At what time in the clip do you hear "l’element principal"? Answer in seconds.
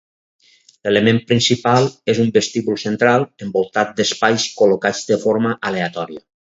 0.93-1.91